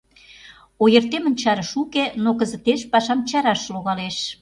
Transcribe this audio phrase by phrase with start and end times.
[0.83, 4.17] Ойыртемын чарыше уке, но кызытеш пашам чараш логалеш...